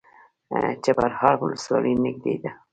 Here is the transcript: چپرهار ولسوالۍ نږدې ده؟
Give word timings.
چپرهار 0.83 1.35
ولسوالۍ 1.41 1.93
نږدې 2.03 2.35
ده؟ 2.43 2.51